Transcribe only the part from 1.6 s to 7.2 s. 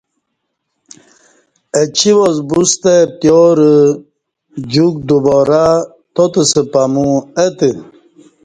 اہ چی واس بوستہ پتیار جوک دوبارہ تاتس پمو